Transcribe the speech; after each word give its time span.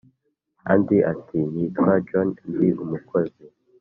undi 0.71 0.97
ati”nitwa 1.11 1.91
john 2.07 2.29
ndi 2.49 2.67
umukozi 2.83 3.43